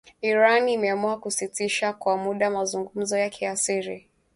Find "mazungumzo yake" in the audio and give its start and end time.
2.49-3.45